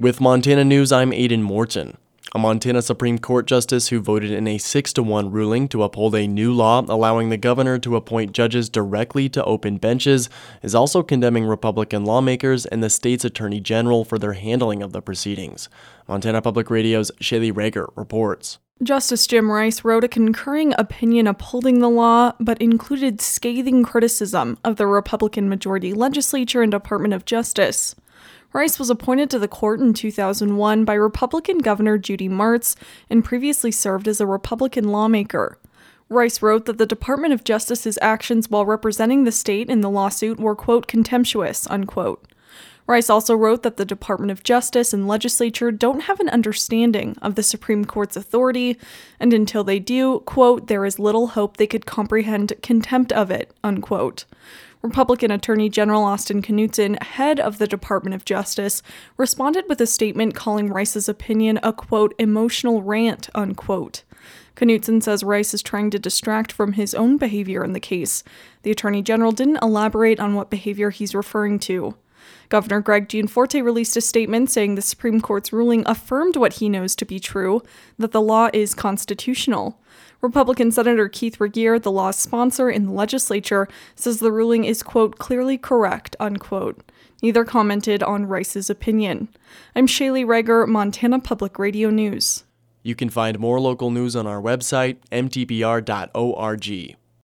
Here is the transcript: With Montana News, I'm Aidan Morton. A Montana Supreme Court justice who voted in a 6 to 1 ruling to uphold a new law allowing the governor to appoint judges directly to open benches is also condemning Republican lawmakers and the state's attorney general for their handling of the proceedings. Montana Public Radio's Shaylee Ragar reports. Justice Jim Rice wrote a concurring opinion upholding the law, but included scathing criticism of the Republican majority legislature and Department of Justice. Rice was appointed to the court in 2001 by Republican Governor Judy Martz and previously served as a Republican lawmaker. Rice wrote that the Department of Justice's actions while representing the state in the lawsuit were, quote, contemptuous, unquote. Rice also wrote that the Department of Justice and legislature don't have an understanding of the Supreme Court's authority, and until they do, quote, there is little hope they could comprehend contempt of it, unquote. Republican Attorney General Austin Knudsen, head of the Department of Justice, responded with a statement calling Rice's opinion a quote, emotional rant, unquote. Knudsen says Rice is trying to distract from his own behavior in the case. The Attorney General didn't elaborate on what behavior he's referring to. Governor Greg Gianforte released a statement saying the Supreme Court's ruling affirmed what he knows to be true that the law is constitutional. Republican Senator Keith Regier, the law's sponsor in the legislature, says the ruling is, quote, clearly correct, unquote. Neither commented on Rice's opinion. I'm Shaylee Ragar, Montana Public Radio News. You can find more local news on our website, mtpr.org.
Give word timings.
With 0.00 0.18
Montana 0.18 0.64
News, 0.64 0.92
I'm 0.92 1.12
Aidan 1.12 1.42
Morton. 1.42 1.98
A 2.34 2.38
Montana 2.38 2.80
Supreme 2.80 3.18
Court 3.18 3.46
justice 3.46 3.88
who 3.88 4.00
voted 4.00 4.30
in 4.30 4.48
a 4.48 4.56
6 4.56 4.94
to 4.94 5.02
1 5.02 5.30
ruling 5.30 5.68
to 5.68 5.82
uphold 5.82 6.14
a 6.14 6.26
new 6.26 6.54
law 6.54 6.82
allowing 6.88 7.28
the 7.28 7.36
governor 7.36 7.78
to 7.80 7.96
appoint 7.96 8.32
judges 8.32 8.70
directly 8.70 9.28
to 9.28 9.44
open 9.44 9.76
benches 9.76 10.30
is 10.62 10.74
also 10.74 11.02
condemning 11.02 11.44
Republican 11.44 12.06
lawmakers 12.06 12.64
and 12.64 12.82
the 12.82 12.88
state's 12.88 13.26
attorney 13.26 13.60
general 13.60 14.06
for 14.06 14.18
their 14.18 14.32
handling 14.32 14.82
of 14.82 14.92
the 14.92 15.02
proceedings. 15.02 15.68
Montana 16.08 16.40
Public 16.40 16.70
Radio's 16.70 17.10
Shaylee 17.20 17.52
Ragar 17.52 17.94
reports. 17.94 18.58
Justice 18.82 19.26
Jim 19.26 19.50
Rice 19.50 19.84
wrote 19.84 20.04
a 20.04 20.08
concurring 20.08 20.72
opinion 20.78 21.26
upholding 21.26 21.80
the 21.80 21.90
law, 21.90 22.32
but 22.40 22.56
included 22.62 23.20
scathing 23.20 23.82
criticism 23.82 24.56
of 24.64 24.76
the 24.76 24.86
Republican 24.86 25.50
majority 25.50 25.92
legislature 25.92 26.62
and 26.62 26.72
Department 26.72 27.12
of 27.12 27.26
Justice. 27.26 27.94
Rice 28.52 28.78
was 28.78 28.90
appointed 28.90 29.30
to 29.30 29.38
the 29.38 29.48
court 29.48 29.80
in 29.80 29.94
2001 29.94 30.84
by 30.84 30.94
Republican 30.94 31.58
Governor 31.58 31.98
Judy 31.98 32.28
Martz 32.28 32.74
and 33.08 33.24
previously 33.24 33.70
served 33.70 34.08
as 34.08 34.20
a 34.20 34.26
Republican 34.26 34.88
lawmaker. 34.88 35.58
Rice 36.08 36.42
wrote 36.42 36.64
that 36.64 36.78
the 36.78 36.86
Department 36.86 37.32
of 37.32 37.44
Justice's 37.44 37.98
actions 38.02 38.50
while 38.50 38.66
representing 38.66 39.22
the 39.22 39.30
state 39.30 39.70
in 39.70 39.80
the 39.80 39.90
lawsuit 39.90 40.40
were, 40.40 40.56
quote, 40.56 40.88
contemptuous, 40.88 41.68
unquote. 41.70 42.26
Rice 42.90 43.08
also 43.08 43.36
wrote 43.36 43.62
that 43.62 43.76
the 43.76 43.84
Department 43.84 44.32
of 44.32 44.42
Justice 44.42 44.92
and 44.92 45.06
legislature 45.06 45.70
don't 45.70 46.00
have 46.00 46.18
an 46.18 46.28
understanding 46.28 47.16
of 47.22 47.36
the 47.36 47.44
Supreme 47.44 47.84
Court's 47.84 48.16
authority, 48.16 48.76
and 49.20 49.32
until 49.32 49.62
they 49.62 49.78
do, 49.78 50.18
quote, 50.26 50.66
there 50.66 50.84
is 50.84 50.98
little 50.98 51.28
hope 51.28 51.56
they 51.56 51.68
could 51.68 51.86
comprehend 51.86 52.52
contempt 52.64 53.12
of 53.12 53.30
it, 53.30 53.54
unquote. 53.62 54.24
Republican 54.82 55.30
Attorney 55.30 55.68
General 55.68 56.04
Austin 56.04 56.40
Knudsen, 56.40 56.94
head 57.02 57.38
of 57.38 57.58
the 57.58 57.66
Department 57.66 58.14
of 58.14 58.24
Justice, 58.24 58.82
responded 59.18 59.66
with 59.68 59.80
a 59.80 59.86
statement 59.86 60.34
calling 60.34 60.68
Rice's 60.70 61.08
opinion 61.08 61.60
a 61.62 61.72
quote, 61.72 62.14
emotional 62.18 62.82
rant, 62.82 63.28
unquote. 63.34 64.04
Knudsen 64.56 65.02
says 65.02 65.22
Rice 65.22 65.52
is 65.52 65.62
trying 65.62 65.90
to 65.90 65.98
distract 65.98 66.50
from 66.50 66.72
his 66.72 66.94
own 66.94 67.18
behavior 67.18 67.62
in 67.62 67.72
the 67.72 67.80
case. 67.80 68.22
The 68.62 68.70
Attorney 68.70 69.02
General 69.02 69.32
didn't 69.32 69.62
elaborate 69.62 70.18
on 70.18 70.34
what 70.34 70.50
behavior 70.50 70.90
he's 70.90 71.14
referring 71.14 71.58
to. 71.60 71.94
Governor 72.48 72.80
Greg 72.80 73.08
Gianforte 73.08 73.62
released 73.62 73.96
a 73.96 74.00
statement 74.00 74.50
saying 74.50 74.74
the 74.74 74.82
Supreme 74.82 75.20
Court's 75.20 75.52
ruling 75.52 75.82
affirmed 75.86 76.36
what 76.36 76.54
he 76.54 76.68
knows 76.68 76.96
to 76.96 77.04
be 77.04 77.20
true 77.20 77.62
that 77.98 78.12
the 78.12 78.20
law 78.20 78.48
is 78.52 78.74
constitutional. 78.74 79.80
Republican 80.20 80.70
Senator 80.70 81.08
Keith 81.08 81.40
Regier, 81.40 81.78
the 81.78 81.90
law's 81.90 82.16
sponsor 82.16 82.68
in 82.68 82.86
the 82.86 82.92
legislature, 82.92 83.68
says 83.94 84.18
the 84.18 84.32
ruling 84.32 84.64
is, 84.64 84.82
quote, 84.82 85.18
clearly 85.18 85.56
correct, 85.56 86.14
unquote. 86.20 86.82
Neither 87.22 87.44
commented 87.44 88.02
on 88.02 88.26
Rice's 88.26 88.68
opinion. 88.68 89.28
I'm 89.74 89.86
Shaylee 89.86 90.26
Ragar, 90.26 90.66
Montana 90.66 91.20
Public 91.20 91.58
Radio 91.58 91.90
News. 91.90 92.44
You 92.82 92.94
can 92.94 93.10
find 93.10 93.38
more 93.38 93.60
local 93.60 93.90
news 93.90 94.16
on 94.16 94.26
our 94.26 94.40
website, 94.40 94.96
mtpr.org. 95.10 96.96